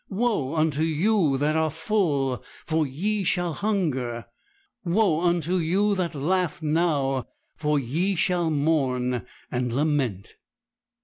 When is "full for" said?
1.69-2.87